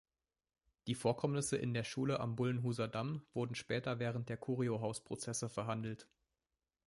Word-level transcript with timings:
Die 0.87 0.95
Vorkommnisse 0.95 1.57
in 1.57 1.75
der 1.75 1.83
Schule 1.83 2.19
am 2.21 2.35
Bullenhuser 2.35 2.87
Damm 2.87 3.21
wurden 3.35 3.53
später 3.53 3.99
während 3.99 4.29
der 4.29 4.37
Curiohaus-Prozesse 4.37 5.47
verhandelt. 5.47 6.07